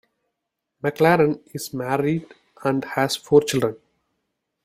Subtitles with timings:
[0.83, 2.25] McLaren is married
[2.63, 3.77] and has four children.